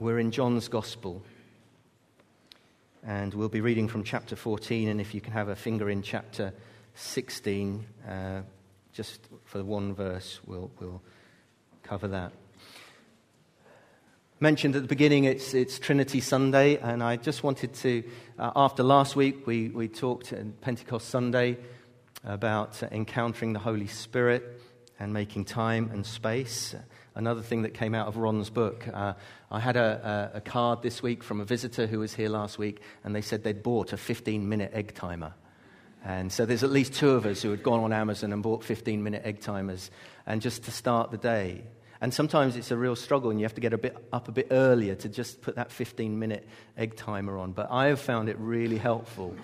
[0.00, 1.24] We're in John's Gospel.
[3.04, 4.90] And we'll be reading from chapter 14.
[4.90, 6.54] And if you can have a finger in chapter
[6.94, 8.42] 16, uh,
[8.92, 11.02] just for one verse, we'll, we'll
[11.82, 12.30] cover that.
[14.38, 18.04] Mentioned at the beginning it's, it's Trinity Sunday, and I just wanted to,
[18.38, 21.58] uh, after last week, we, we talked on Pentecost Sunday
[22.22, 24.62] about encountering the Holy Spirit
[25.00, 26.76] and making time and space
[27.18, 28.86] another thing that came out of Ron's book.
[28.90, 29.12] Uh,
[29.50, 32.58] I had a, a, a, card this week from a visitor who was here last
[32.58, 35.34] week, and they said they'd bought a 15 minute egg timer.
[36.04, 38.62] And so there's at least two of us who had gone on Amazon and bought
[38.62, 39.90] 15 minute egg timers,
[40.26, 41.64] and just to start the day.
[42.00, 44.32] And sometimes it's a real struggle, and you have to get a bit up a
[44.32, 47.50] bit earlier to just put that 15 minute egg timer on.
[47.50, 49.34] But I have found it really helpful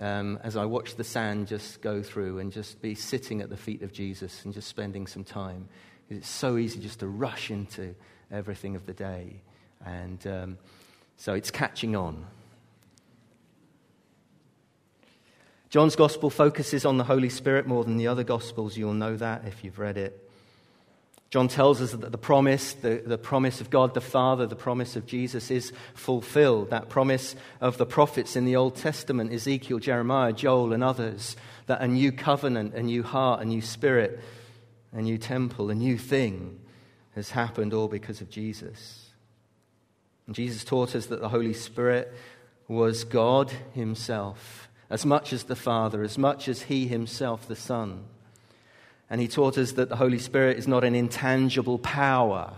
[0.00, 3.56] um, as I watch the sand just go through and just be sitting at the
[3.58, 5.68] feet of Jesus and just spending some time
[6.10, 7.94] it's so easy just to rush into
[8.30, 9.40] everything of the day.
[9.84, 10.58] And um,
[11.16, 12.26] so it's catching on.
[15.70, 18.76] John's gospel focuses on the Holy Spirit more than the other gospels.
[18.78, 20.24] You'll know that if you've read it.
[21.30, 24.96] John tells us that the promise, the, the promise of God the Father, the promise
[24.96, 26.70] of Jesus is fulfilled.
[26.70, 31.82] That promise of the prophets in the Old Testament, Ezekiel, Jeremiah, Joel, and others, that
[31.82, 34.20] a new covenant, a new heart, a new spirit
[34.92, 36.58] a new temple, a new thing
[37.14, 39.10] has happened all because of Jesus.
[40.26, 42.12] And Jesus taught us that the Holy Spirit
[42.68, 48.04] was God Himself, as much as the Father, as much as He Himself, the Son.
[49.10, 52.54] And He taught us that the Holy Spirit is not an intangible power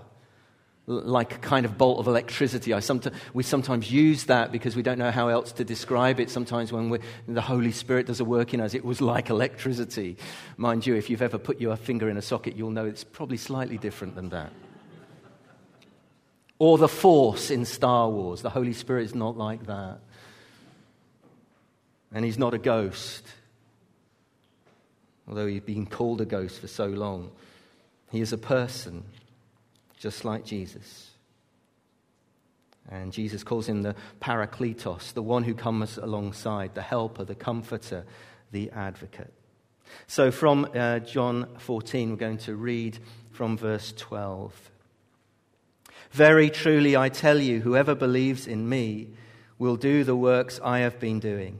[0.91, 2.72] like a kind of bolt of electricity.
[2.72, 6.30] Somet- we sometimes use that because we don't know how else to describe it.
[6.30, 10.16] Sometimes when the Holy Spirit does a work in us, it was like electricity.
[10.56, 13.36] Mind you, if you've ever put your finger in a socket, you'll know it's probably
[13.36, 14.52] slightly different than that.
[16.58, 18.42] Or the Force in Star Wars.
[18.42, 20.00] The Holy Spirit is not like that.
[22.12, 23.25] And he's not a ghost,
[25.28, 27.31] although he's been called a ghost for so long.
[28.10, 29.04] He is a person
[30.00, 31.11] just like Jesus.
[32.91, 38.05] And Jesus calls him the Parakletos, the one who comes alongside, the helper, the comforter,
[38.50, 39.33] the advocate.
[40.06, 42.99] So from uh, John 14, we're going to read
[43.31, 44.71] from verse 12.
[46.11, 49.11] Very truly, I tell you, whoever believes in me
[49.59, 51.59] will do the works I have been doing,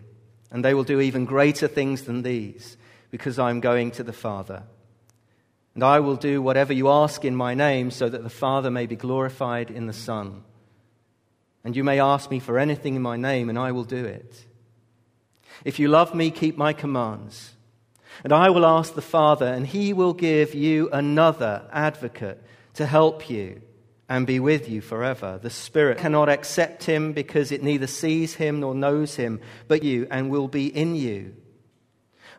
[0.51, 2.79] and they will do even greater things than these,
[3.11, 4.63] because I am going to the Father.
[5.75, 8.87] And I will do whatever you ask in my name, so that the Father may
[8.87, 10.43] be glorified in the Son.
[11.63, 14.47] And you may ask me for anything in my name, and I will do it.
[15.65, 17.53] If you love me, keep my commands.
[18.25, 22.43] And I will ask the Father, and he will give you another advocate
[22.75, 23.63] to help you
[24.09, 25.39] and be with you forever.
[25.41, 30.09] The Spirit cannot accept him because it neither sees him nor knows him, but you,
[30.11, 31.37] and will be in you.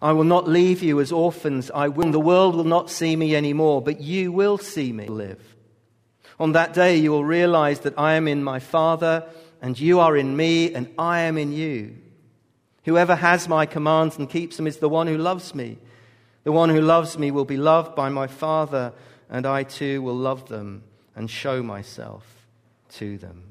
[0.02, 1.70] I will not leave you as orphans.
[1.70, 2.12] I will.
[2.12, 5.56] The world will not see me anymore, but you will see me live.
[6.40, 9.26] On that day, you will realize that I am in my Father,
[9.62, 11.98] and you are in me, and I am in you.
[12.86, 15.78] Whoever has my commands and keeps them is the one who loves me.
[16.46, 18.94] The one who loves me will be loved by my Father,
[19.30, 20.84] and I too will love them
[21.16, 22.48] and show myself
[22.94, 23.44] to them.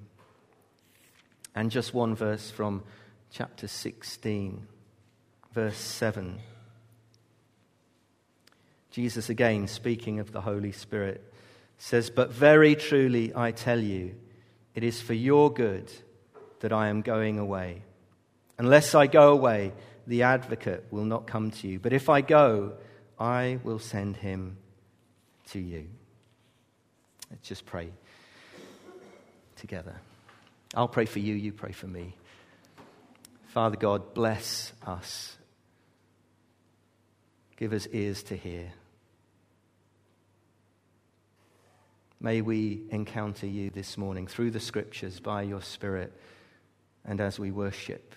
[1.54, 2.82] And just one verse from
[3.30, 4.66] chapter 16
[5.52, 6.38] verse 7.
[8.90, 11.32] Jesus, again speaking of the Holy Spirit,
[11.78, 14.14] says, But very truly I tell you,
[14.74, 15.90] it is for your good
[16.60, 17.82] that I am going away.
[18.58, 19.72] Unless I go away,
[20.06, 21.78] the advocate will not come to you.
[21.78, 22.74] But if I go,
[23.18, 24.58] I will send him
[25.50, 25.86] to you.
[27.30, 27.90] Let's just pray
[29.56, 29.94] together.
[30.74, 32.16] I'll pray for you, you pray for me.
[33.48, 35.36] Father God, bless us
[37.60, 38.72] Give us ears to hear.
[42.18, 46.18] May we encounter you this morning through the scriptures by your Spirit
[47.04, 48.14] and as we worship,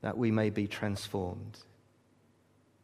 [0.00, 1.58] that we may be transformed,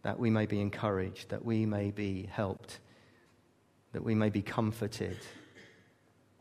[0.02, 2.80] that we may be encouraged, that we may be helped,
[3.92, 5.18] that we may be comforted.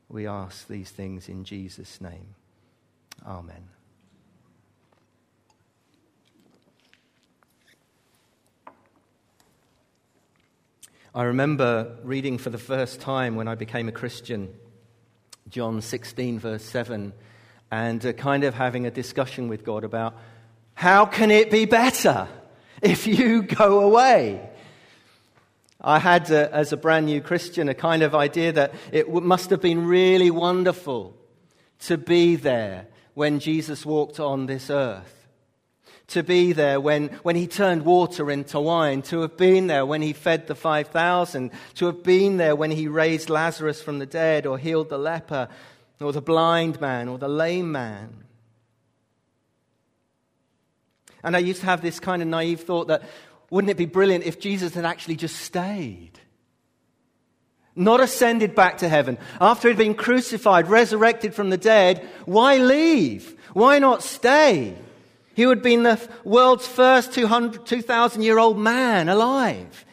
[0.10, 2.34] We ask these things in Jesus' name.
[3.24, 3.81] Amen.
[11.14, 14.48] I remember reading for the first time when I became a Christian
[15.50, 17.12] John 16, verse 7,
[17.70, 20.18] and uh, kind of having a discussion with God about
[20.74, 22.30] how can it be better
[22.82, 24.50] if you go away?
[25.82, 29.28] I had, a, as a brand new Christian, a kind of idea that it w-
[29.28, 31.14] must have been really wonderful
[31.88, 35.21] to be there when Jesus walked on this earth.
[36.12, 40.02] To be there when, when he turned water into wine, to have been there when
[40.02, 44.46] he fed the 5,000, to have been there when he raised Lazarus from the dead
[44.46, 45.48] or healed the leper
[46.02, 48.26] or the blind man or the lame man.
[51.24, 53.04] And I used to have this kind of naive thought that
[53.50, 56.20] wouldn't it be brilliant if Jesus had actually just stayed?
[57.74, 59.18] Not ascended back to heaven.
[59.40, 63.40] After he'd been crucified, resurrected from the dead, why leave?
[63.54, 64.76] Why not stay?
[65.34, 69.86] He would have been the world's first 2,000 year old man alive.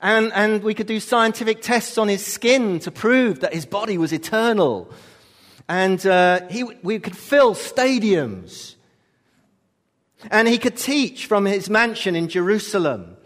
[0.00, 3.98] And, and we could do scientific tests on his skin to prove that his body
[3.98, 4.90] was eternal.
[5.68, 8.74] And uh, he, we could fill stadiums.
[10.30, 13.16] And he could teach from his mansion in Jerusalem.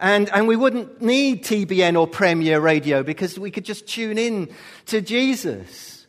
[0.00, 4.48] And, and we wouldn't need TBN or Premier Radio because we could just tune in
[4.86, 6.06] to Jesus.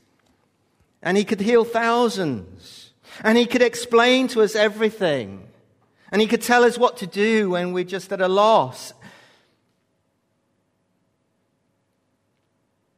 [1.04, 2.75] And he could heal thousands.
[3.24, 5.48] And he could explain to us everything.
[6.12, 8.94] And he could tell us what to do when we're just at a loss.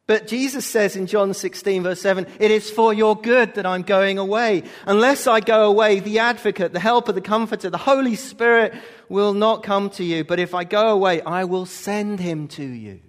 [0.07, 3.81] But Jesus says in John 16, verse 7, It is for your good that I'm
[3.81, 4.63] going away.
[4.85, 8.73] Unless I go away, the advocate, the helper, the comforter, the Holy Spirit
[9.09, 10.23] will not come to you.
[10.23, 13.01] But if I go away, I will send him to you.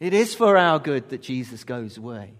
[0.00, 2.34] It is for our good that Jesus goes away.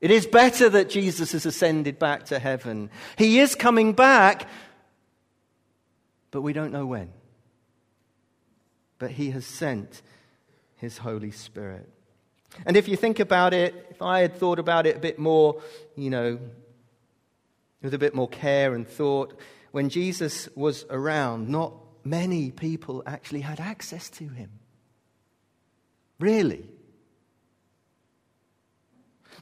[0.00, 2.90] It is better that Jesus has ascended back to heaven.
[3.16, 4.48] He is coming back,
[6.30, 7.10] but we don't know when.
[8.98, 10.02] But he has sent
[10.76, 11.88] his Holy Spirit.
[12.64, 15.60] And if you think about it, if I had thought about it a bit more,
[15.96, 16.38] you know,
[17.82, 19.38] with a bit more care and thought,
[19.72, 21.74] when Jesus was around, not
[22.04, 24.50] many people actually had access to him.
[26.18, 26.68] Really.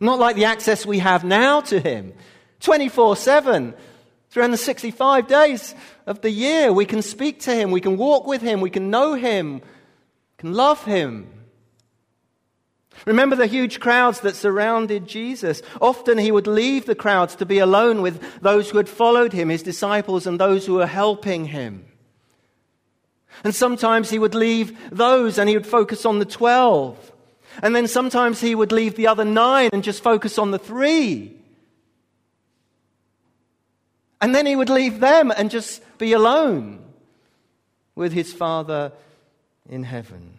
[0.00, 2.12] Not like the access we have now to him
[2.60, 3.74] 24 7.
[4.36, 8.60] 365 days of the year, we can speak to him, we can walk with him,
[8.60, 9.62] we can know him,
[10.36, 11.26] can love him.
[13.06, 15.62] Remember the huge crowds that surrounded Jesus.
[15.80, 19.48] Often he would leave the crowds to be alone with those who had followed him,
[19.48, 21.86] his disciples, and those who were helping him.
[23.42, 27.12] And sometimes he would leave those and he would focus on the twelve.
[27.62, 31.36] And then sometimes he would leave the other nine and just focus on the three.
[34.20, 36.84] And then he would leave them and just be alone
[37.94, 38.92] with his Father
[39.68, 40.38] in heaven.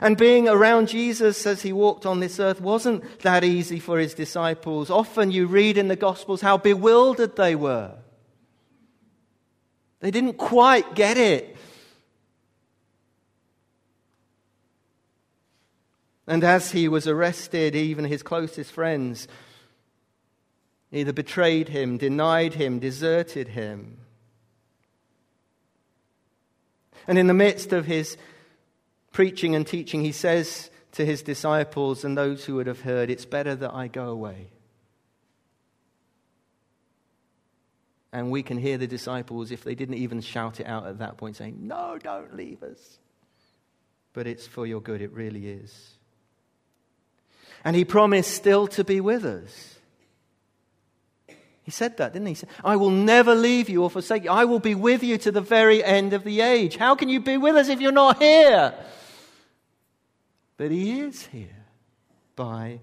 [0.00, 4.14] And being around Jesus as he walked on this earth wasn't that easy for his
[4.14, 4.90] disciples.
[4.90, 7.94] Often you read in the Gospels how bewildered they were.
[10.00, 11.55] They didn't quite get it.
[16.26, 19.28] And as he was arrested, even his closest friends
[20.90, 23.98] either betrayed him, denied him, deserted him.
[27.06, 28.16] And in the midst of his
[29.12, 33.24] preaching and teaching, he says to his disciples and those who would have heard, It's
[33.24, 34.48] better that I go away.
[38.12, 41.18] And we can hear the disciples, if they didn't even shout it out at that
[41.18, 42.98] point, saying, No, don't leave us.
[44.12, 45.95] But it's for your good, it really is.
[47.66, 49.80] And he promised still to be with us.
[51.64, 52.30] He said that, didn't he?
[52.30, 54.30] he said, I will never leave you or forsake you.
[54.30, 56.76] I will be with you to the very end of the age.
[56.76, 58.72] How can you be with us if you're not here?
[60.56, 61.64] But he is here
[62.36, 62.78] by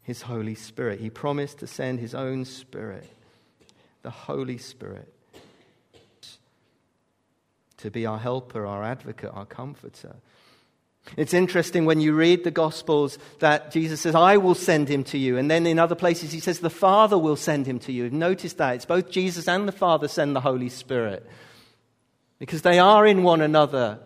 [0.00, 1.00] his Holy Spirit.
[1.00, 3.12] He promised to send his own Spirit,
[4.00, 5.12] the Holy Spirit,
[7.76, 10.16] to be our helper, our advocate, our comforter.
[11.16, 15.18] It's interesting when you read the Gospels that Jesus says, I will send him to
[15.18, 15.36] you.
[15.36, 18.10] And then in other places, he says, the Father will send him to you.
[18.10, 18.76] Notice that.
[18.76, 21.28] It's both Jesus and the Father send the Holy Spirit
[22.38, 24.00] because they are in one another.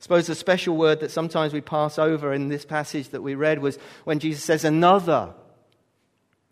[0.00, 3.34] I suppose a special word that sometimes we pass over in this passage that we
[3.34, 5.32] read was when Jesus says, another.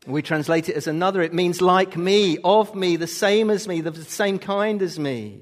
[0.07, 1.23] We translate it as another.
[1.23, 5.41] It means like me, of me, the same as me, the same kind as me.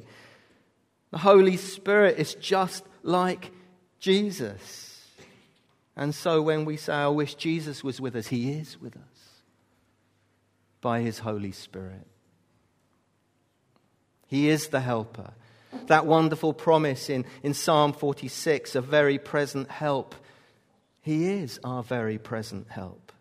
[1.12, 3.52] The Holy Spirit is just like
[4.00, 5.07] Jesus.
[5.95, 9.02] And so when we say, I wish Jesus was with us, he is with us
[10.81, 12.07] by his Holy Spirit.
[14.26, 15.33] He is the helper.
[15.87, 20.14] That wonderful promise in, in Psalm 46, a very present help.
[21.02, 23.12] He is our very present help.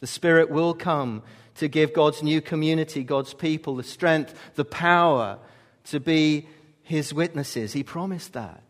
[0.00, 1.22] The Spirit will come
[1.54, 5.38] to give God's new community, God's people, the strength, the power
[5.84, 6.46] to be
[6.86, 7.72] His witnesses.
[7.72, 8.62] He promised that.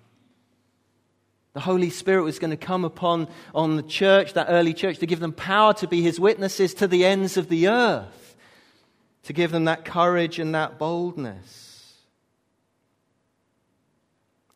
[1.53, 5.07] The Holy Spirit was going to come upon on the church, that early church, to
[5.07, 8.35] give them power to be His witnesses to the ends of the earth,
[9.25, 11.95] to give them that courage and that boldness.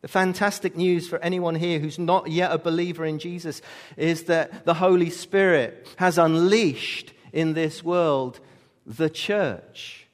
[0.01, 3.61] The fantastic news for anyone here who's not yet a believer in Jesus
[3.95, 8.39] is that the Holy Spirit has unleashed in this world
[8.87, 10.07] the church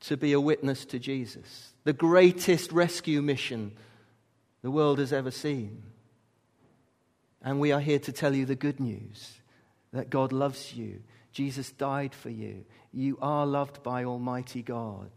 [0.00, 1.71] to be a witness to Jesus.
[1.84, 3.72] The greatest rescue mission
[4.62, 5.82] the world has ever seen.
[7.42, 9.40] And we are here to tell you the good news
[9.92, 11.02] that God loves you.
[11.32, 12.64] Jesus died for you.
[12.92, 15.10] You are loved by Almighty God.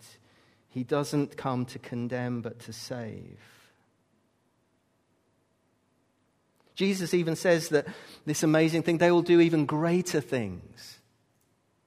[0.69, 3.39] He doesn't come to condemn, but to save.
[6.75, 7.88] Jesus even says that
[8.25, 11.00] this amazing thing, they will do even greater things,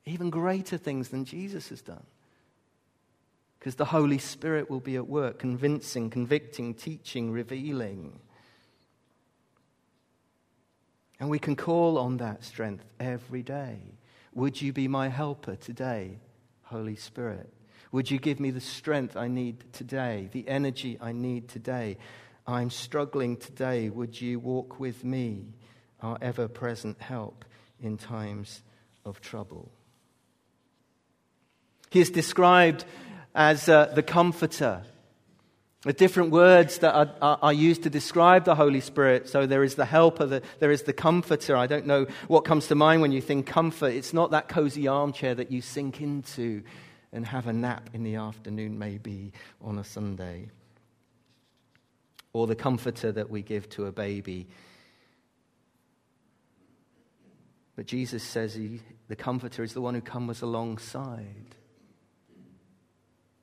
[0.07, 2.07] even greater things than Jesus has done.
[3.69, 8.19] Because the Holy Spirit will be at work, convincing, convicting, teaching, revealing.
[11.21, 13.77] And we can call on that strength every day.
[14.33, 16.17] Would you be my helper today,
[16.63, 17.53] Holy Spirit?
[17.93, 21.99] Would you give me the strength I need today, the energy I need today?
[22.47, 23.91] I'm struggling today.
[23.91, 25.53] Would you walk with me,
[26.01, 27.45] our ever present help
[27.83, 28.63] in times
[29.05, 29.71] of trouble?
[31.91, 32.87] He is described
[33.39, 34.83] as uh, the Comforter.
[35.83, 39.29] The different words that are, are, are, used to describe the Holy Spirit.
[39.29, 41.57] So there is the helper, the, there is the comforter.
[41.57, 43.93] I don't know what comes to mind when you think comfort.
[43.93, 46.65] It's not that cozy armchair that you sink into
[47.13, 50.51] and have a nap in the afternoon, maybe on a Sunday
[52.33, 54.49] or the comforter that we give to a baby.
[57.77, 61.55] But Jesus says he, the comforter is the one who comes alongside.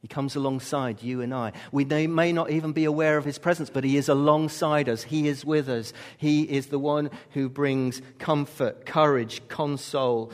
[0.05, 1.51] He comes alongside you and I.
[1.71, 5.01] We may not even be aware of his presence, but he is alongside us.
[5.01, 5.93] He is with us.
[6.19, 10.31] He is the one who brings comfort, courage, console,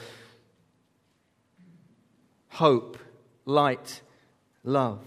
[2.50, 2.98] hope,
[3.46, 4.02] light,
[4.66, 5.00] love.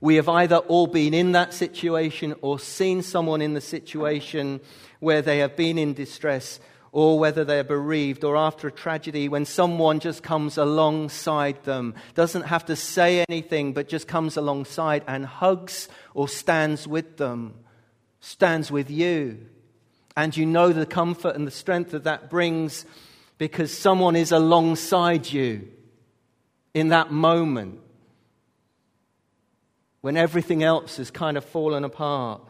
[0.00, 4.60] We have either all been in that situation or seen someone in the situation
[4.98, 6.58] where they have been in distress
[6.92, 12.42] or whether they're bereaved or after a tragedy when someone just comes alongside them, doesn't
[12.42, 17.54] have to say anything, but just comes alongside and hugs or stands with them,
[18.20, 19.46] stands with you.
[20.16, 22.84] And you know the comfort and the strength that that brings
[23.38, 25.68] because someone is alongside you
[26.74, 27.80] in that moment
[30.00, 32.42] when everything else has kind of fallen apart.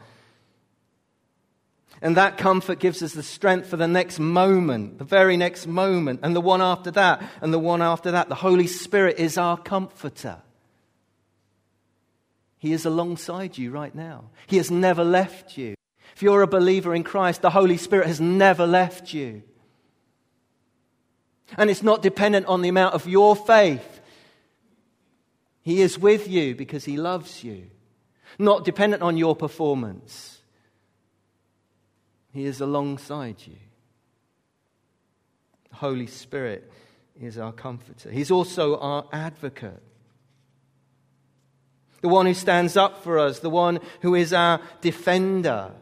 [2.02, 6.20] And that comfort gives us the strength for the next moment, the very next moment,
[6.22, 8.28] and the one after that, and the one after that.
[8.28, 10.38] The Holy Spirit is our comforter.
[12.58, 14.30] He is alongside you right now.
[14.46, 15.74] He has never left you.
[16.14, 19.42] If you're a believer in Christ, the Holy Spirit has never left you.
[21.56, 24.00] And it's not dependent on the amount of your faith
[25.62, 27.70] he is with you because he loves you,
[28.38, 30.39] not dependent on your performance.
[32.32, 33.56] He is alongside you.
[35.70, 36.70] The Holy Spirit
[37.20, 38.10] is our comforter.
[38.10, 39.82] He's also our advocate.
[42.00, 45.72] The one who stands up for us, the one who is our defender,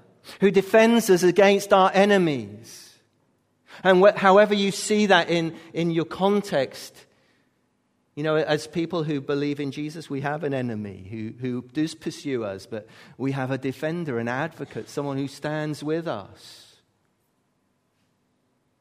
[0.41, 2.99] who defends us against our enemies.
[3.85, 7.07] And wh- however you see that in, in your context,
[8.19, 11.95] you know, as people who believe in Jesus, we have an enemy who, who does
[11.95, 16.79] pursue us, but we have a defender, an advocate, someone who stands with us.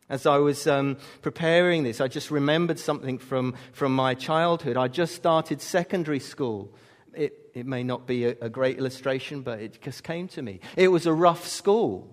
[0.09, 4.75] As I was um, preparing this, I just remembered something from, from my childhood.
[4.75, 6.73] I just started secondary school.
[7.13, 10.61] It, it may not be a, a great illustration, but it just came to me.
[10.75, 12.09] It was a rough school.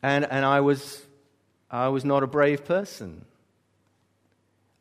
[0.00, 1.04] And, and I, was,
[1.72, 3.24] I was not a brave person.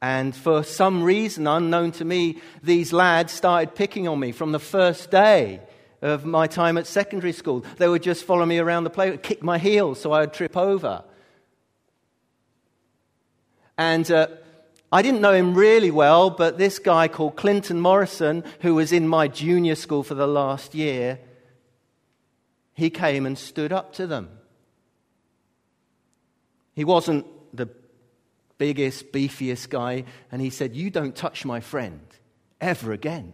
[0.02, 4.60] And for some reason unknown to me, these lads started picking on me from the
[4.60, 5.62] first day
[6.02, 7.64] of my time at secondary school.
[7.78, 10.58] They would just follow me around the place, kick my heels so I would trip
[10.58, 11.04] over.
[13.78, 14.28] And uh,
[14.92, 19.08] I didn't know him really well, but this guy called Clinton Morrison, who was in
[19.08, 21.20] my junior school for the last year,
[22.74, 24.30] he came and stood up to them.
[26.74, 27.68] He wasn't the
[28.62, 32.00] biggest, beefiest guy, and he said, You don't touch my friend
[32.62, 33.34] ever again.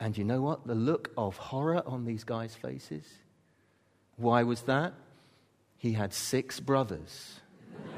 [0.00, 0.66] And you know what?
[0.66, 3.04] The look of horror on these guys' faces
[4.16, 4.94] Why was that?
[5.76, 7.38] He had six brothers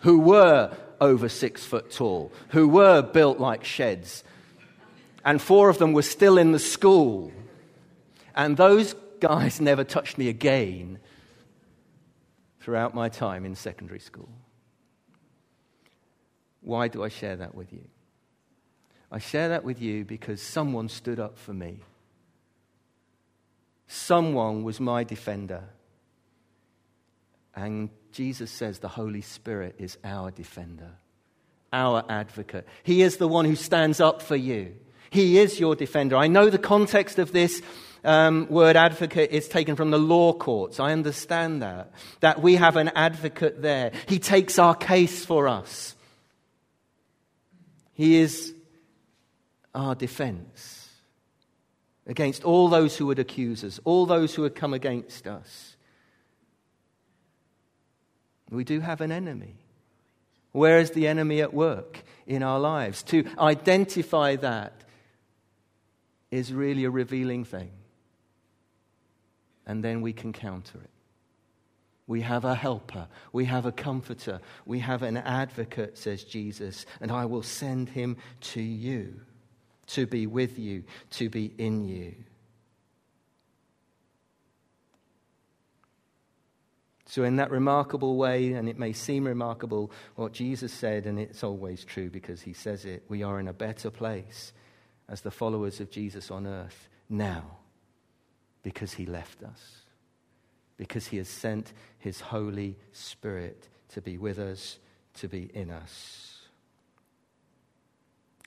[0.00, 4.24] who were over six foot tall, who were built like sheds.
[5.22, 7.30] And four of them were still in the school.
[8.34, 10.98] And those guys never touched me again
[12.70, 14.28] throughout my time in secondary school.
[16.60, 17.82] Why do I share that with you?
[19.10, 21.80] I share that with you because someone stood up for me.
[23.88, 25.64] Someone was my defender.
[27.56, 30.92] And Jesus says the Holy Spirit is our defender,
[31.72, 32.68] our advocate.
[32.84, 34.76] He is the one who stands up for you.
[35.10, 36.14] He is your defender.
[36.14, 37.62] I know the context of this
[38.04, 40.80] um, word advocate is taken from the law courts.
[40.80, 41.92] I understand that.
[42.20, 43.92] That we have an advocate there.
[44.06, 45.94] He takes our case for us.
[47.92, 48.54] He is
[49.74, 50.88] our defense
[52.06, 55.76] against all those who would accuse us, all those who would come against us.
[58.50, 59.54] We do have an enemy.
[60.52, 63.02] Where is the enemy at work in our lives?
[63.04, 64.72] To identify that
[66.30, 67.70] is really a revealing thing.
[69.66, 70.90] And then we can counter it.
[72.06, 73.06] We have a helper.
[73.32, 74.40] We have a comforter.
[74.66, 79.20] We have an advocate, says Jesus, and I will send him to you
[79.86, 82.16] to be with you, to be in you.
[87.06, 91.44] So, in that remarkable way, and it may seem remarkable, what Jesus said, and it's
[91.44, 94.52] always true because he says it, we are in a better place
[95.08, 97.59] as the followers of Jesus on earth now
[98.62, 99.80] because he left us
[100.80, 104.78] because he has sent his Holy Spirit to be with us,
[105.12, 106.38] to be in us.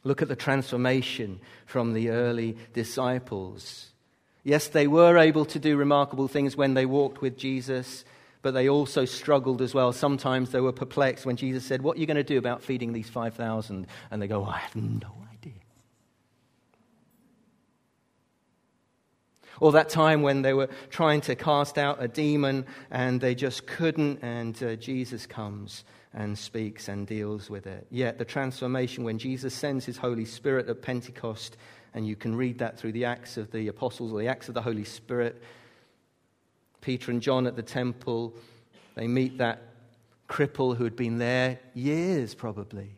[0.03, 3.91] Look at the transformation from the early disciples.
[4.43, 8.03] Yes, they were able to do remarkable things when they walked with Jesus,
[8.41, 9.93] but they also struggled as well.
[9.93, 12.93] Sometimes they were perplexed when Jesus said, What are you going to do about feeding
[12.93, 13.86] these 5,000?
[14.10, 15.23] And they go, oh, I have no
[19.59, 23.68] Or that time when they were trying to cast out a demon and they just
[23.68, 27.87] couldn't, and uh, Jesus comes and speaks and deals with it.
[27.89, 31.57] Yet the transformation when Jesus sends his Holy Spirit at Pentecost,
[31.94, 34.53] and you can read that through the Acts of the Apostles or the Acts of
[34.53, 35.42] the Holy Spirit.
[36.81, 38.33] Peter and John at the temple,
[38.96, 39.61] they meet that
[40.29, 42.96] cripple who had been there years probably.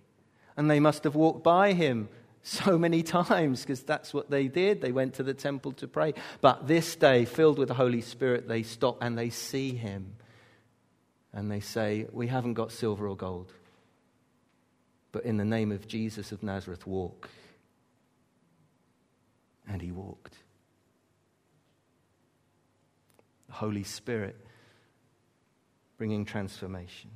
[0.58, 2.08] And they must have walked by him
[2.46, 4.80] so many times because that's what they did.
[4.80, 6.14] They went to the temple to pray.
[6.42, 10.16] But this day, filled with the Holy Spirit, they stop and they see him.
[11.34, 13.52] And they say, We haven't got silver or gold.
[15.12, 17.30] But in the name of Jesus of Nazareth, walk.
[19.68, 20.36] And he walked.
[23.48, 24.36] The Holy Spirit
[25.98, 27.10] bringing transformation.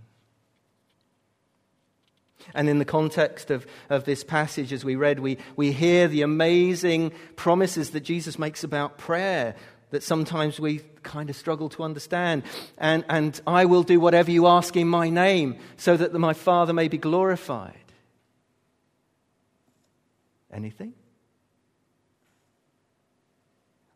[2.53, 6.21] And in the context of, of this passage, as we read, we, we hear the
[6.21, 9.55] amazing promises that Jesus makes about prayer
[9.91, 12.43] that sometimes we kind of struggle to understand.
[12.77, 16.73] And, and I will do whatever you ask in my name so that my Father
[16.73, 17.73] may be glorified.
[20.51, 20.93] Anything?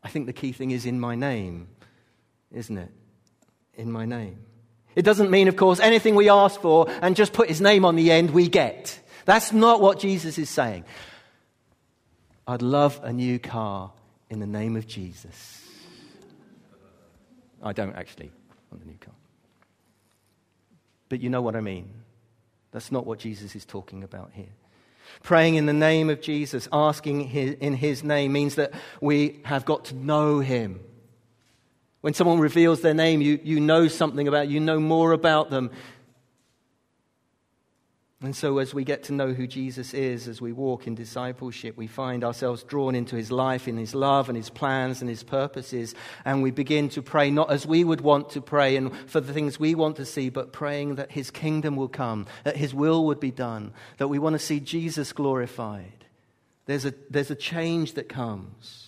[0.02, 1.68] I think the key thing is in my name,
[2.52, 2.90] isn't it?
[3.74, 4.38] In my name.
[4.96, 7.96] It doesn't mean, of course, anything we ask for and just put his name on
[7.96, 8.98] the end, we get.
[9.24, 10.84] That's not what Jesus is saying.
[12.46, 13.92] I'd love a new car
[14.28, 15.66] in the name of Jesus.
[17.62, 18.30] I don't actually
[18.70, 19.14] want a new car.
[21.08, 21.88] But you know what I mean.
[22.72, 24.52] That's not what Jesus is talking about here.
[25.22, 29.86] Praying in the name of Jesus, asking in his name, means that we have got
[29.86, 30.80] to know him.
[32.04, 35.70] When someone reveals their name, you, you know something about, you know more about them.
[38.20, 41.78] And so, as we get to know who Jesus is, as we walk in discipleship,
[41.78, 45.22] we find ourselves drawn into his life, in his love, and his plans and his
[45.22, 45.94] purposes.
[46.26, 49.32] And we begin to pray not as we would want to pray and for the
[49.32, 53.06] things we want to see, but praying that his kingdom will come, that his will
[53.06, 56.04] would be done, that we want to see Jesus glorified.
[56.66, 58.83] There's a, there's a change that comes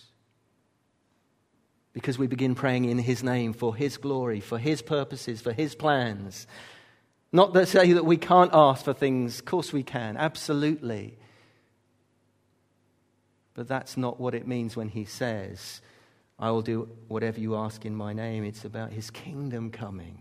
[1.96, 5.74] because we begin praying in His name for His glory, for His purposes, for His
[5.74, 6.46] plans.
[7.32, 11.16] Not to say that we can't ask for things, of course we can, absolutely.
[13.54, 15.80] But that's not what it means when He says,
[16.38, 18.44] I will do whatever you ask in my name.
[18.44, 20.18] It's about His kingdom coming.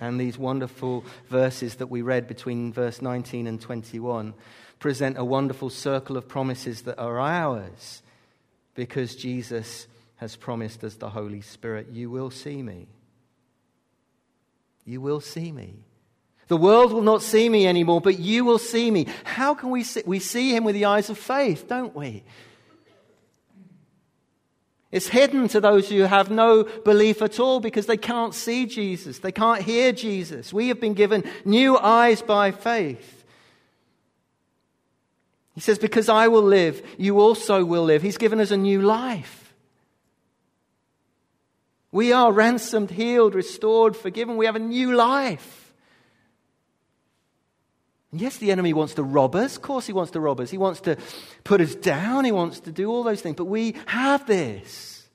[0.00, 4.34] And these wonderful verses that we read between verse 19 and 21
[4.78, 8.02] present a wonderful circle of promises that are ours
[8.74, 9.86] because Jesus
[10.16, 11.88] has promised us the Holy Spirit.
[11.92, 12.86] You will see me.
[14.84, 15.74] You will see me.
[16.48, 19.06] The world will not see me anymore, but you will see me.
[19.24, 20.02] How can we see?
[20.06, 22.24] We see him with the eyes of faith, don't we?
[24.90, 29.18] It's hidden to those who have no belief at all because they can't see Jesus.
[29.18, 30.50] They can't hear Jesus.
[30.50, 33.17] We have been given new eyes by faith.
[35.58, 38.00] He says, Because I will live, you also will live.
[38.00, 39.52] He's given us a new life.
[41.90, 44.36] We are ransomed, healed, restored, forgiven.
[44.36, 45.74] We have a new life.
[48.12, 49.56] And yes, the enemy wants to rob us.
[49.56, 50.48] Of course, he wants to rob us.
[50.48, 50.96] He wants to
[51.42, 52.24] put us down.
[52.24, 53.34] He wants to do all those things.
[53.34, 55.08] But we have this.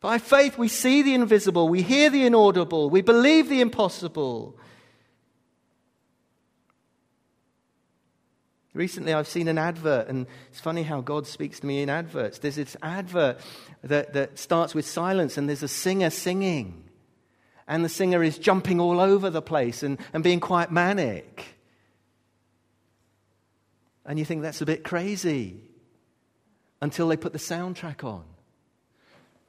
[0.00, 4.56] By faith, we see the invisible, we hear the inaudible, we believe the impossible.
[8.74, 12.38] Recently, I've seen an advert, and it's funny how God speaks to me in adverts.
[12.38, 13.38] There's this advert
[13.84, 16.84] that, that starts with silence, and there's a singer singing.
[17.68, 21.44] And the singer is jumping all over the place and, and being quite manic.
[24.06, 25.60] And you think that's a bit crazy
[26.80, 28.24] until they put the soundtrack on.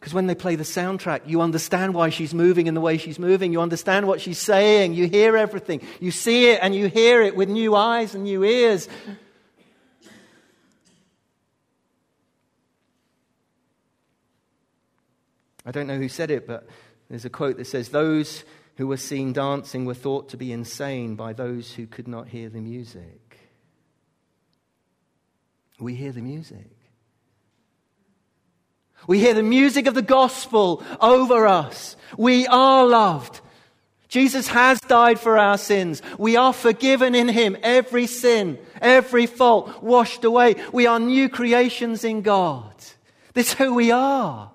[0.03, 3.17] Because when they play the soundtrack, you understand why she's moving in the way she's
[3.17, 3.53] moving.
[3.53, 4.95] You understand what she's saying.
[4.95, 5.79] You hear everything.
[6.01, 8.89] You see it and you hear it with new eyes and new ears.
[15.65, 16.67] I don't know who said it, but
[17.09, 18.43] there's a quote that says, Those
[18.75, 22.49] who were seen dancing were thought to be insane by those who could not hear
[22.49, 23.39] the music.
[25.79, 26.82] We hear the music.
[29.07, 31.95] We hear the music of the gospel over us.
[32.17, 33.41] We are loved.
[34.07, 36.01] Jesus has died for our sins.
[36.19, 37.57] We are forgiven in Him.
[37.63, 40.55] Every sin, every fault washed away.
[40.71, 42.75] We are new creations in God.
[43.33, 44.51] This is who we are.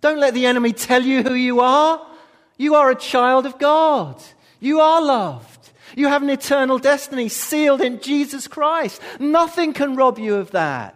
[0.00, 2.04] Don't let the enemy tell you who you are.
[2.56, 4.20] You are a child of God.
[4.60, 5.70] You are loved.
[5.94, 9.00] You have an eternal destiny sealed in Jesus Christ.
[9.20, 10.94] Nothing can rob you of that.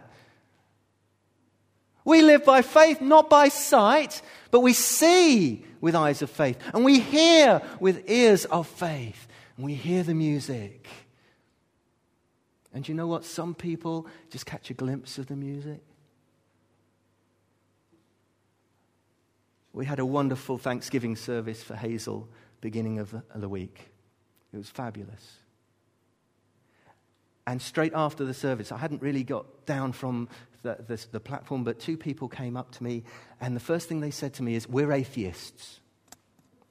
[2.03, 6.85] We live by faith, not by sight, but we see with eyes of faith, and
[6.85, 10.87] we hear with ears of faith, and we hear the music.
[12.73, 13.25] And you know what?
[13.25, 15.81] Some people just catch a glimpse of the music.
[19.73, 22.27] We had a wonderful Thanksgiving service for Hazel
[22.59, 23.91] beginning of the, of the week.
[24.53, 25.37] It was fabulous.
[27.47, 30.29] And straight after the service, I hadn't really got down from
[30.63, 33.03] the, the, the, platform, but two people came up to me,
[33.39, 35.79] and the first thing they said to me is, We're atheists.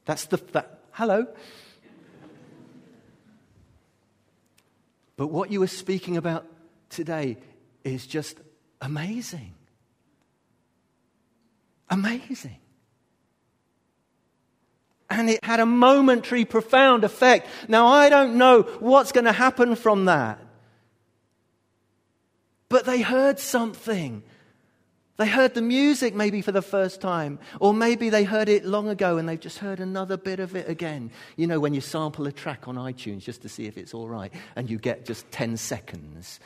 [0.05, 0.65] That's the.
[0.91, 1.27] Hello?
[5.15, 6.45] but what you were speaking about
[6.89, 7.37] today
[7.83, 8.37] is just
[8.81, 9.53] amazing.
[11.89, 12.57] Amazing.
[15.09, 17.47] And it had a momentary, profound effect.
[17.67, 20.39] Now, I don't know what's going to happen from that.
[22.71, 24.23] But they heard something.
[25.17, 28.87] They heard the music maybe for the first time, or maybe they heard it long
[28.87, 31.11] ago and they've just heard another bit of it again.
[31.35, 34.07] You know, when you sample a track on iTunes just to see if it's all
[34.07, 36.39] right, and you get just 10 seconds.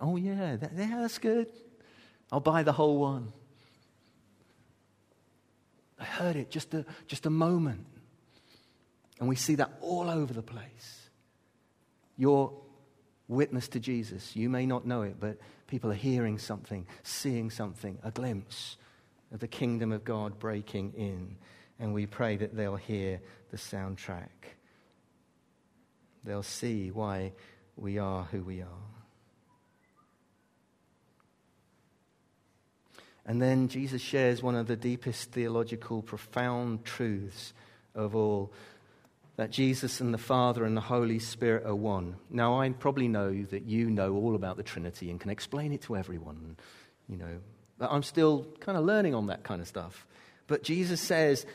[0.00, 1.46] Oh, yeah, that, yeah, that's good.
[2.32, 3.32] I'll buy the whole one.
[6.00, 7.86] I heard it just a, just a moment.
[9.20, 11.08] And we see that all over the place.
[12.16, 12.63] Your
[13.28, 14.36] witness to Jesus.
[14.36, 18.76] You may not know it, but people are hearing something, seeing something, a glimpse
[19.32, 21.36] of the kingdom of God breaking in.
[21.78, 24.28] And we pray that they'll hear the soundtrack.
[26.24, 27.32] They'll see why
[27.76, 28.68] we are who we are.
[33.26, 37.54] And then Jesus shares one of the deepest theological, profound truths
[37.94, 38.52] of all
[39.36, 42.16] that Jesus and the Father and the Holy Spirit are one.
[42.30, 45.82] Now, I probably know that you know all about the Trinity and can explain it
[45.82, 46.56] to everyone,
[47.08, 47.40] you know.
[47.78, 50.06] But I'm still kind of learning on that kind of stuff.
[50.46, 51.46] But Jesus says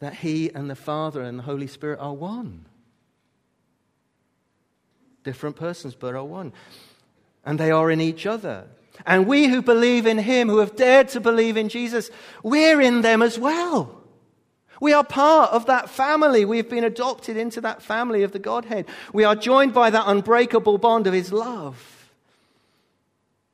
[0.00, 2.66] that He and the Father and the Holy Spirit are one.
[5.22, 6.52] Different persons, but are one.
[7.46, 8.66] And they are in each other.
[9.06, 12.10] And we who believe in Him, who have dared to believe in Jesus,
[12.42, 14.03] we're in them as well.
[14.84, 16.44] We are part of that family.
[16.44, 18.84] We've been adopted into that family of the Godhead.
[19.14, 22.10] We are joined by that unbreakable bond of His love.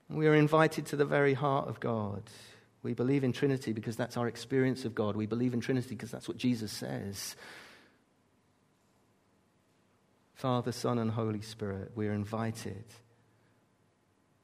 [0.09, 2.25] We are invited to the very heart of God.
[2.83, 5.15] We believe in Trinity because that's our experience of God.
[5.15, 7.37] We believe in Trinity because that's what Jesus says.
[10.35, 12.83] Father, Son, and Holy Spirit, we're invited.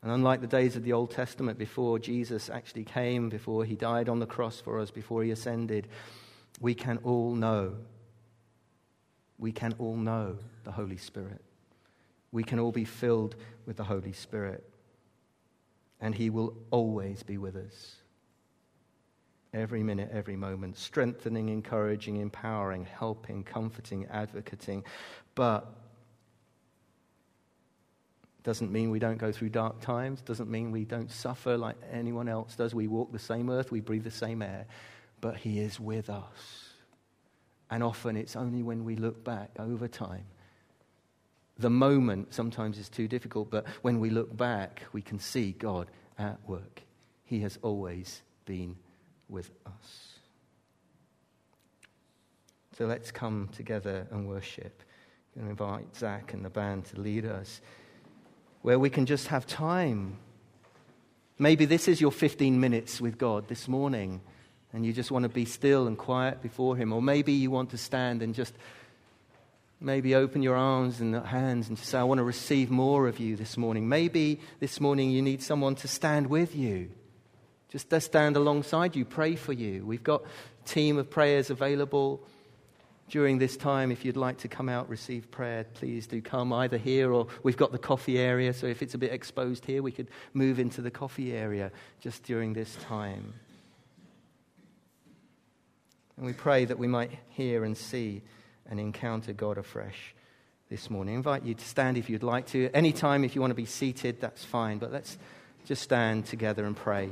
[0.05, 4.09] And unlike the days of the Old Testament, before Jesus actually came, before he died
[4.09, 5.88] on the cross for us, before he ascended,
[6.61, 7.75] we can all know.
[9.38, 11.42] We can all know the Holy Spirit.
[12.33, 14.64] We can all be filled with the Holy Spirit.
[16.01, 17.97] And he will always be with us.
[19.55, 24.85] Every minute, every moment, strengthening, encouraging, empowering, helping, comforting, advocating.
[25.35, 25.66] But
[28.47, 32.29] doesn't mean we don't go through dark times, doesn't mean we don't suffer like anyone
[32.29, 32.75] else does.
[32.75, 34.66] We walk the same earth, we breathe the same air,
[35.20, 36.70] but He is with us.
[37.70, 40.24] And often it's only when we look back over time.
[41.59, 45.90] The moment sometimes is too difficult, but when we look back, we can see God
[46.18, 46.83] at work.
[47.24, 48.76] He has always been
[49.29, 50.18] with us.
[52.76, 54.83] So let's come together and worship.
[55.35, 57.61] I'm going to invite Zach and the band to lead us
[58.62, 60.18] where we can just have time.
[61.38, 64.20] Maybe this is your 15 minutes with God this morning,
[64.77, 66.93] and you just want to be still and quiet before Him.
[66.93, 68.53] Or maybe you want to stand and just
[69.81, 73.19] maybe open your arms and hands and just say, I want to receive more of
[73.19, 73.89] you this morning.
[73.89, 76.91] Maybe this morning you need someone to stand with you.
[77.71, 79.83] Just to stand alongside you, pray for you.
[79.83, 82.21] We've got a team of prayers available
[83.09, 86.77] during this time, if you'd like to come out, receive prayer, please do come either
[86.77, 88.53] here or we've got the coffee area.
[88.53, 92.25] So if it's a bit exposed here, we could move into the coffee area just
[92.25, 93.33] during this time.
[96.16, 98.22] And we pray that we might hear and see
[98.68, 100.14] and encounter God afresh
[100.70, 101.14] this morning.
[101.14, 102.70] I invite you to stand if you'd like to.
[102.74, 104.79] Anytime, if you want to be seated, that's fine.
[104.79, 105.18] But let's
[105.66, 107.11] just stand together and pray.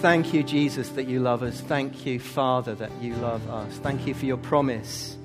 [0.00, 1.60] Thank you, Jesus, that you love us.
[1.60, 3.76] Thank you, Father, that you love us.
[3.78, 5.16] Thank you for your promise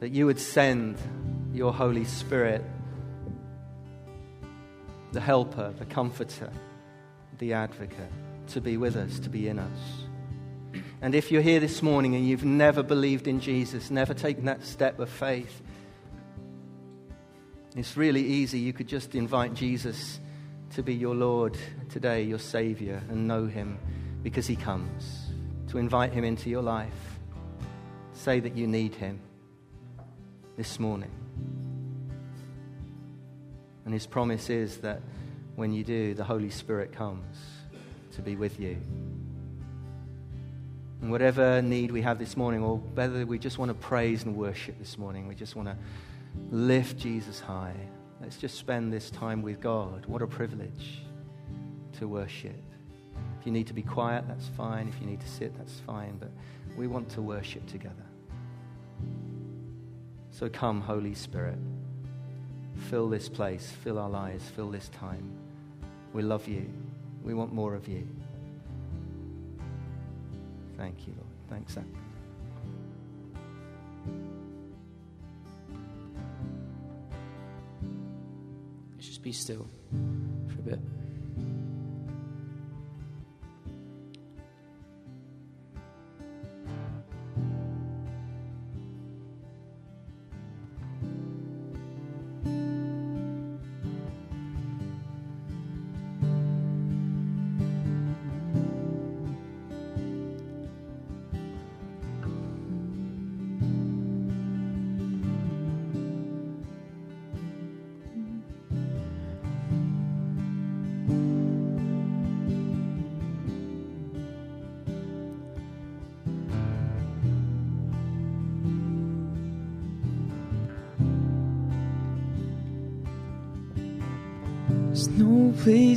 [0.00, 0.98] that you would send
[1.52, 2.64] your Holy Spirit,
[5.12, 6.50] the helper, the comforter,
[7.38, 8.12] the advocate,
[8.48, 10.04] to be with us, to be in us.
[11.02, 14.64] And if you're here this morning and you've never believed in Jesus, never taken that
[14.64, 15.62] step of faith,
[17.76, 18.58] it's really easy.
[18.58, 20.20] You could just invite Jesus
[20.74, 21.56] to be your Lord
[21.88, 23.78] today, your Savior, and know Him
[24.22, 25.30] because He comes,
[25.68, 27.18] to invite Him into your life.
[28.12, 29.20] Say that you need Him
[30.56, 31.10] this morning.
[33.90, 35.02] And His promise is that
[35.56, 37.26] when you do, the Holy Spirit comes
[38.12, 38.76] to be with you.
[41.02, 44.36] And whatever need we have this morning, or whether we just want to praise and
[44.36, 45.76] worship this morning, we just want to
[46.52, 47.74] lift Jesus high.
[48.20, 50.06] Let's just spend this time with God.
[50.06, 51.02] What a privilege
[51.98, 52.62] to worship.
[53.40, 54.86] If you need to be quiet, that's fine.
[54.86, 56.16] If you need to sit, that's fine.
[56.16, 56.30] But
[56.76, 58.06] we want to worship together.
[60.30, 61.58] So come, Holy Spirit.
[62.88, 65.22] Fill this place, fill our lives, fill this time.
[66.12, 66.68] We love you.
[67.22, 68.06] We want more of you.
[70.76, 71.28] Thank you, Lord.
[71.48, 71.84] Thanks, Zach.
[78.96, 79.66] Let's just be still
[80.48, 80.99] for a bit.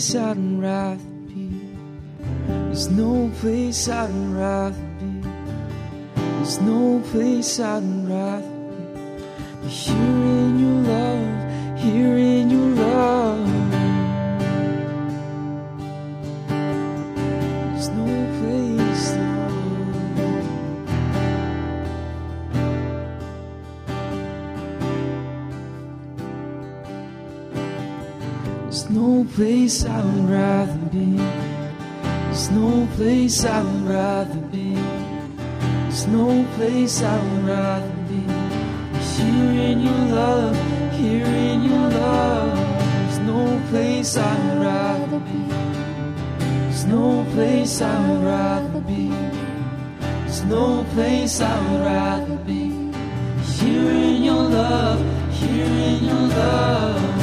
[0.04, 1.50] Place I'd rather be.
[2.48, 5.30] There's no place I'd rather be.
[6.16, 7.84] There's no place I'd
[28.74, 31.18] There's no place I would rather be.
[32.26, 34.74] There's no place I would rather be.
[35.84, 38.24] There's no place I would rather be.
[39.14, 40.56] Here in your love,
[40.94, 42.58] here in your love.
[42.58, 45.44] There's no place I'd rather be.
[46.40, 49.10] There's no place I would rather be.
[50.00, 52.92] There's no place I would rather be.
[53.54, 55.00] Here in your love,
[55.32, 57.23] here in your love.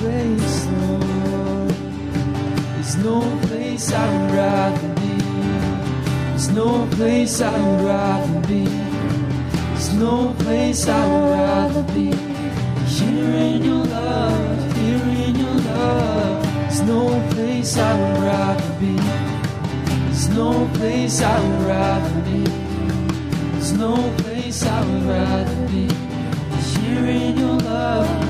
[0.00, 1.68] Place, Lord.
[2.72, 5.16] There's no place I would rather be.
[6.30, 8.64] There's no place I would rather be.
[8.64, 12.08] There's no place I would rather be.
[12.96, 16.44] Here in your love, here in your love.
[16.44, 17.02] There's no
[17.34, 18.96] place I would rather be.
[20.06, 22.44] There's no place I would rather be.
[23.52, 25.86] There's no place I would rather be.
[26.72, 28.29] Here in your love,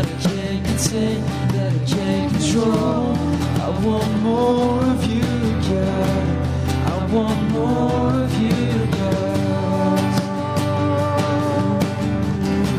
[0.83, 0.93] I
[1.53, 3.15] that I can't control.
[3.61, 5.21] I want more of you,
[5.69, 6.27] God.
[6.89, 10.13] I want more of you, God.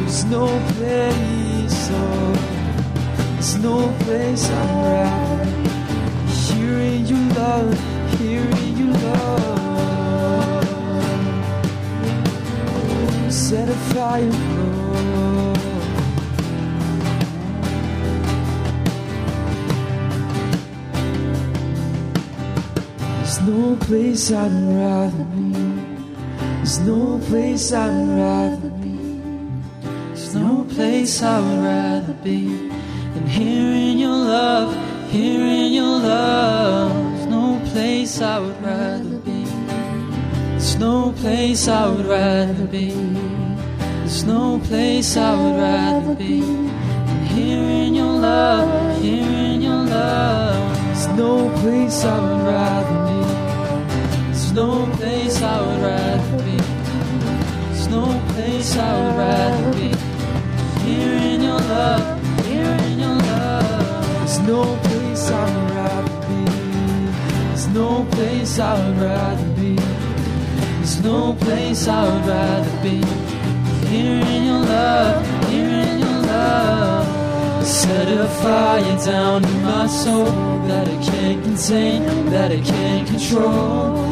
[0.00, 2.34] There's no place, oh,
[3.34, 5.46] there's no place I'd rather.
[6.28, 7.72] Here in your love,
[8.18, 10.64] here in your love.
[13.32, 15.51] Set a fire, Lord.
[23.32, 25.52] There's no place I'd rather be.
[26.58, 29.22] There's no place I'd rather be.
[30.08, 32.68] There's no place I would rather be
[33.14, 34.76] than here in your love,
[35.10, 36.92] here in your love.
[36.92, 39.44] There's no place I would rather be.
[40.50, 42.90] There's no place I would rather be.
[42.90, 49.84] There's no place I would rather be than here in your love, here in your
[49.86, 50.76] love.
[50.84, 53.11] There's no place I would rather be.
[54.54, 56.58] No place I would rather be.
[57.70, 59.96] There's no place I would rather be.
[60.84, 64.04] Here in your love, here in your love.
[64.18, 66.44] There's no place I would rather be.
[67.48, 69.74] There's no place I would rather be.
[70.76, 73.00] There's no place I would rather be.
[73.88, 77.66] Here in your love, here in your love.
[77.66, 80.26] Set a fire down in my soul
[80.68, 84.11] that I can't contain, that I can't control.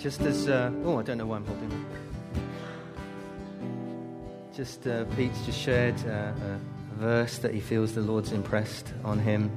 [0.00, 0.48] Just as.
[0.48, 1.86] Uh, oh, I don't know why I'm holding
[4.60, 6.58] just uh, Pete's just shared uh, a
[6.96, 9.50] verse that he feels the Lord's impressed on him.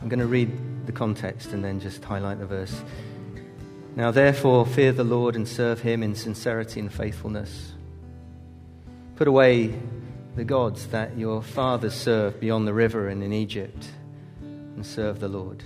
[0.00, 2.82] I'm going to read the context and then just highlight the verse.
[3.96, 7.72] Now, therefore, fear the Lord and serve him in sincerity and faithfulness.
[9.16, 9.74] Put away
[10.36, 13.88] the gods that your fathers served beyond the river and in Egypt
[14.40, 15.64] and serve the Lord.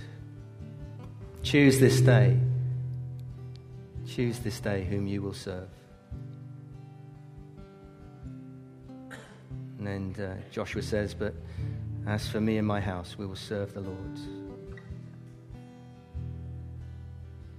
[1.45, 2.39] Choose this day.
[4.07, 5.69] Choose this day whom you will serve.
[9.77, 11.35] And uh, Joshua says, But
[12.07, 14.19] as for me and my house, we will serve the Lord.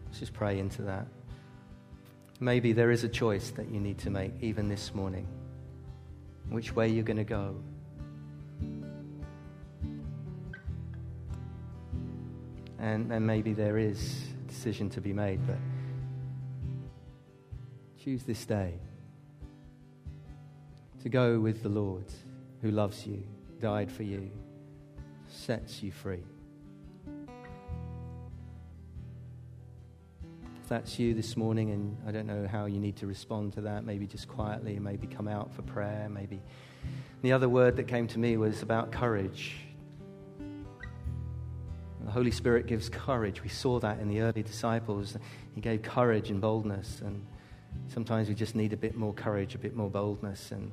[0.06, 1.06] Let's just pray into that.
[2.40, 5.28] Maybe there is a choice that you need to make, even this morning.
[6.48, 7.54] Which way you're going to go.
[12.78, 15.56] And, and maybe there is a decision to be made, but
[18.02, 18.74] choose this day
[21.02, 22.04] to go with the Lord
[22.62, 23.22] who loves you,
[23.60, 24.30] died for you,
[25.28, 26.22] sets you free.
[30.66, 33.60] If that's you this morning, and I don't know how you need to respond to
[33.62, 36.42] that, maybe just quietly, maybe come out for prayer, maybe.
[37.22, 39.65] The other word that came to me was about courage.
[42.06, 43.42] The Holy Spirit gives courage.
[43.42, 45.16] We saw that in the early disciples.
[45.56, 47.26] He gave courage and boldness, and
[47.88, 50.70] sometimes we just need a bit more courage, a bit more boldness, and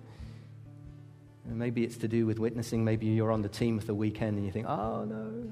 [1.43, 2.86] maybe it's to do with witnessing.
[2.86, 5.51] Maybe you're on the team for the weekend and you think, oh no.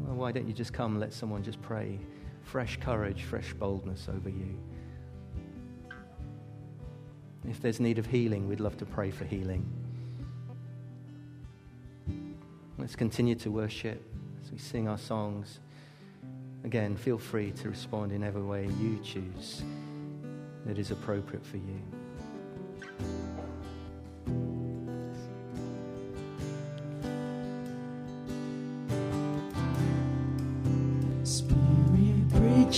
[0.00, 1.98] Well, why don't you just come and let someone just pray?
[2.42, 4.58] Fresh courage, fresh boldness over you.
[7.46, 9.70] If there's need of healing, we'd love to pray for healing.
[12.84, 14.04] Let's continue to worship
[14.44, 15.60] as we sing our songs.
[16.64, 19.62] Again, feel free to respond in every way you choose
[20.66, 21.80] that is appropriate for you.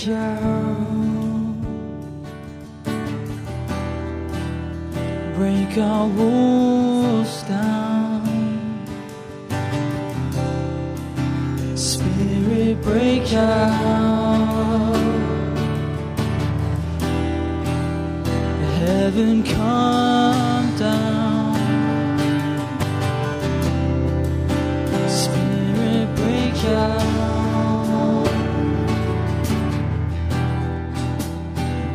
[0.05, 1.61] down,
[5.35, 7.96] break our walls down,
[13.33, 14.95] Out,
[18.79, 21.55] heaven come down,
[25.09, 27.07] Spirit, break out.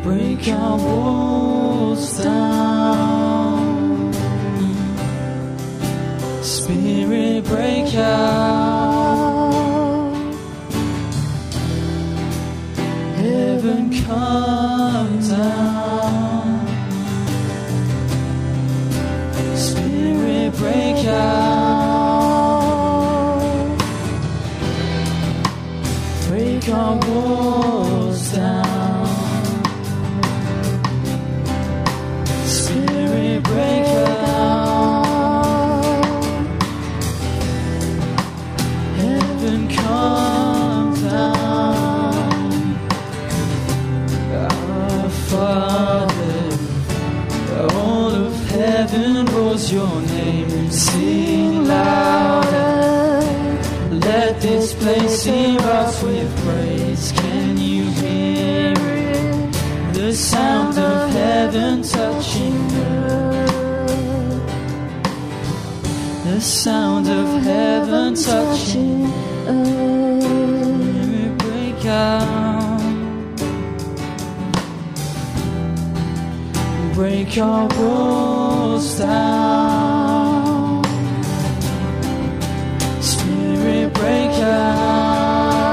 [0.03, 4.13] break our walls down.
[6.43, 8.72] Spirit, break out.
[13.73, 16.67] Heaven come down.
[19.55, 22.03] Spirit, break out.
[26.27, 27.52] Break our walls
[49.73, 53.21] your name and sing louder.
[53.89, 57.11] Let this place erupt with praise.
[57.13, 59.53] Can you hear it?
[59.93, 64.43] The sound of heaven touching earth.
[66.25, 69.05] The sound of heaven touching
[69.47, 70.23] earth.
[71.39, 72.83] Break out.
[76.93, 77.67] Break our
[78.83, 80.83] walls down.
[83.01, 85.69] Spirit, break out.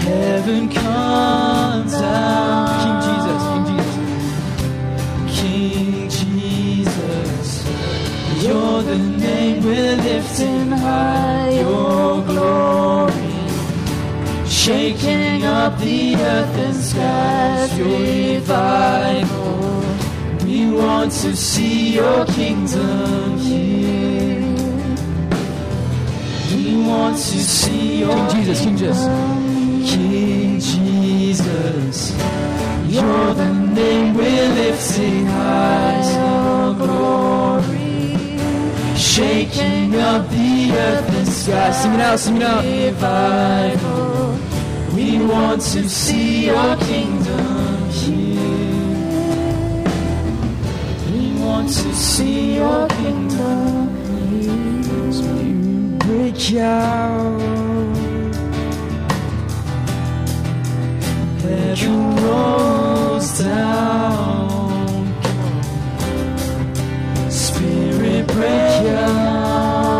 [0.00, 2.80] Heaven come down.
[2.82, 4.06] King Jesus, King Jesus.
[5.38, 7.48] King Jesus,
[8.44, 11.50] you're the name we're lifting high.
[11.50, 13.01] Your glory
[14.62, 17.80] shaking up the earth and skies.
[17.80, 19.32] Revival.
[20.46, 24.40] We want to see your kingdom here.
[26.54, 28.98] We want to see your King Jesus, King Jesus.
[29.90, 32.12] King Jesus,
[32.86, 36.04] you're the name we're lifting high.
[36.14, 38.38] Your glory,
[38.96, 41.72] shaking up the earth and sky.
[41.72, 42.64] Sing it out, sing it out.
[42.64, 44.11] Revival.
[44.94, 48.38] We want to see your kingdom here.
[51.10, 53.88] We want to see your kingdom
[54.28, 55.12] here.
[55.12, 57.40] Spirit, you break out.
[61.40, 64.70] Heaven rolls down.
[67.30, 69.91] Spirit break out.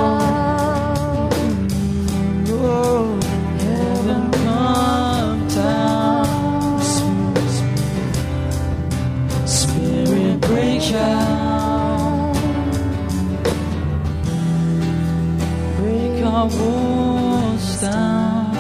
[16.47, 18.55] walls down.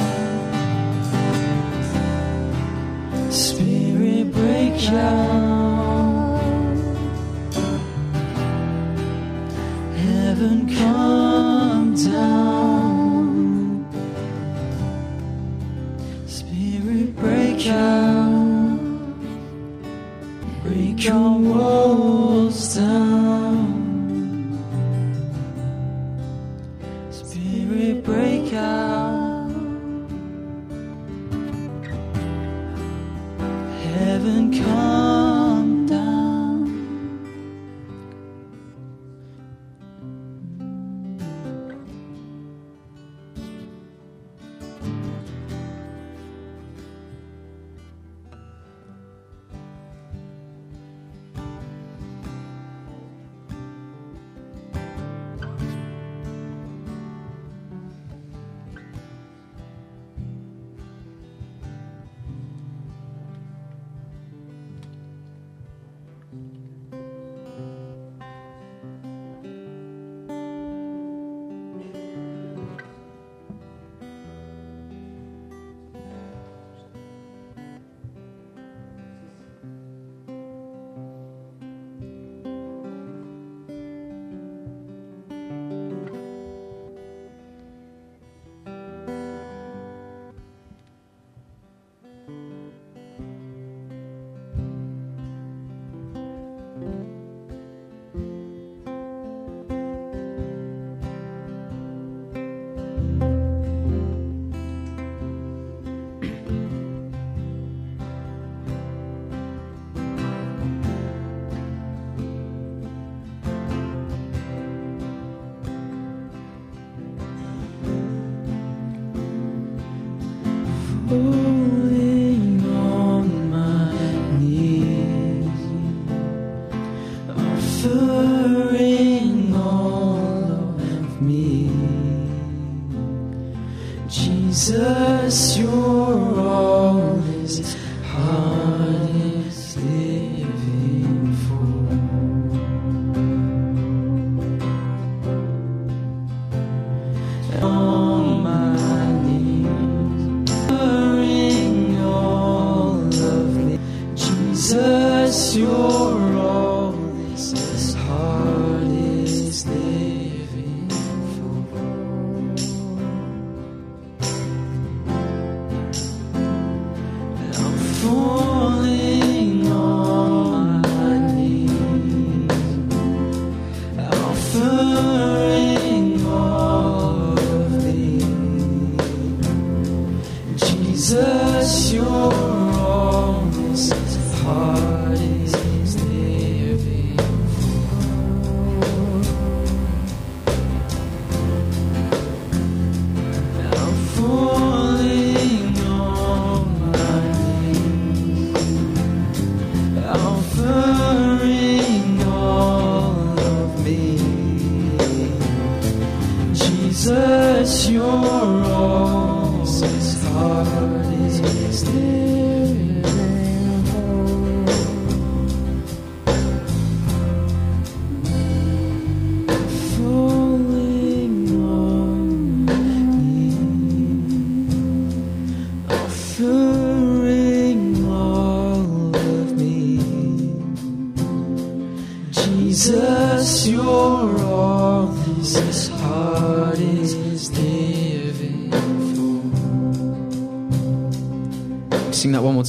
[3.30, 5.31] Spirit, break your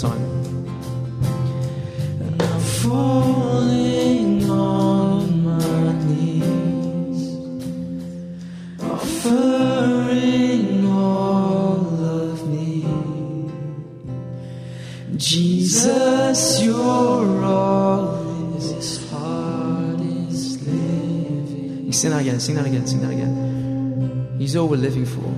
[0.05, 0.33] I'm
[2.83, 7.37] Falling on my knees,
[8.81, 12.83] offering all of me,
[15.15, 21.91] Jesus, your all is as is as living.
[21.93, 24.35] Sing that again, sing that again, sing that again.
[24.37, 25.33] He's all we're living for.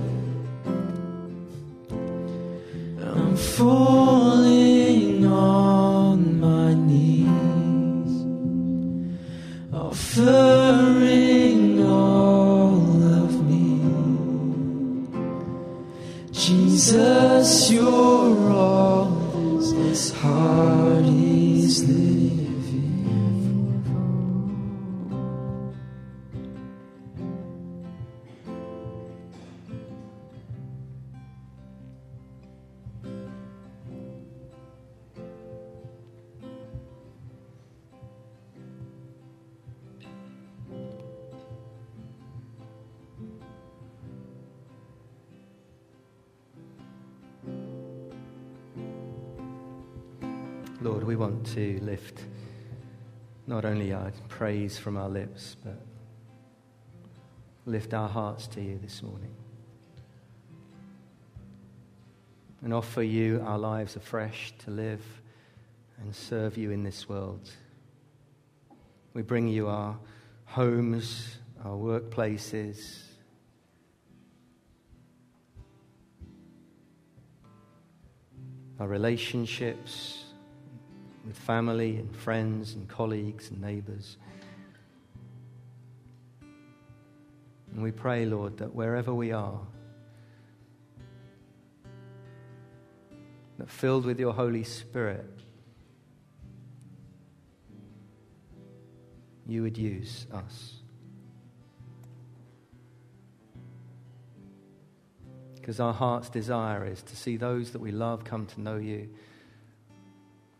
[50.86, 52.20] Lord, we want to lift
[53.48, 55.80] not only our praise from our lips, but
[57.64, 59.34] lift our hearts to you this morning.
[62.62, 65.02] And offer you our lives afresh to live
[66.00, 67.50] and serve you in this world.
[69.12, 69.98] We bring you our
[70.44, 73.02] homes, our workplaces,
[78.78, 80.25] our relationships
[81.26, 84.16] with family and friends and colleagues and neighbors.
[87.72, 89.60] And we pray, Lord, that wherever we are,
[93.58, 95.28] that filled with your Holy Spirit,
[99.48, 100.74] you would use us.
[105.56, 109.08] Because our heart's desire is to see those that we love come to know you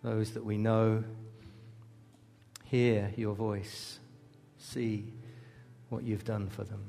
[0.07, 1.03] those that we know
[2.63, 3.99] hear your voice,
[4.57, 5.13] see
[5.89, 6.81] what you've done for them.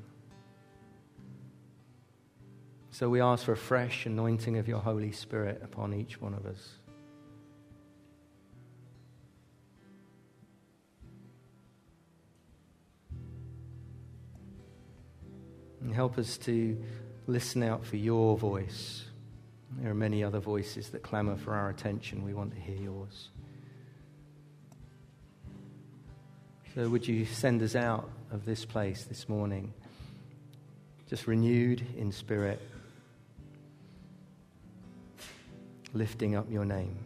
[2.92, 6.46] So we ask for a fresh anointing of your Holy Spirit upon each one of
[6.46, 6.68] us.
[15.80, 16.80] And help us to
[17.26, 19.07] listen out for your voice.
[19.76, 22.24] There are many other voices that clamour for our attention.
[22.24, 23.28] We want to hear yours.
[26.74, 29.72] So, would you send us out of this place this morning,
[31.08, 32.60] just renewed in spirit,
[35.92, 36.96] lifting up your name?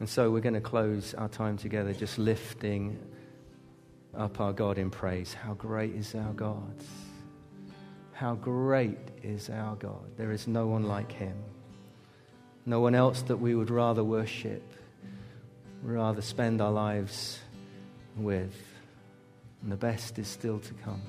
[0.00, 2.98] And so, we're going to close our time together just lifting
[4.16, 5.34] up our God in praise.
[5.34, 6.74] How great is our God!
[8.18, 10.16] How great is our God.
[10.16, 11.36] There is no one like him.
[12.66, 14.60] No one else that we would rather worship,
[15.84, 17.38] rather spend our lives
[18.16, 18.56] with.
[19.62, 21.00] And the best is still to come.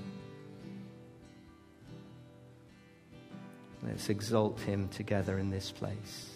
[3.82, 6.30] Let's exalt him together in this place.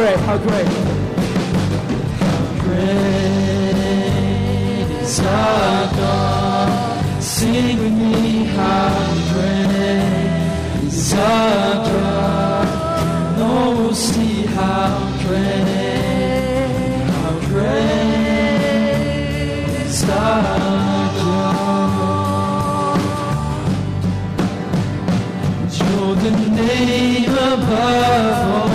[0.00, 0.66] great, how great.
[2.20, 3.76] How great
[5.02, 7.22] is our God.
[7.22, 8.92] Sing with me, how
[9.32, 12.68] great is our God.
[13.38, 14.88] No we'll see how
[15.26, 15.90] great,
[17.20, 17.74] how great
[19.84, 21.50] is our God.
[25.78, 28.69] You're the name above all.